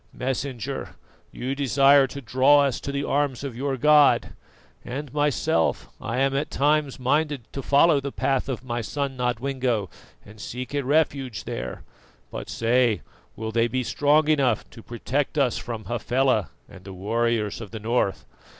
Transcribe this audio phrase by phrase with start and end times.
[0.17, 0.95] Messenger,
[1.31, 4.33] you desire to draw us to the arms of your God
[4.83, 9.91] and myself, I am at times minded to follow the path of my son Nodwengo
[10.25, 11.83] and seek a refuge there
[12.31, 13.03] but say,
[13.35, 17.79] will they be strong enough to protect us from Hafela and the warriors of the
[17.79, 18.25] north?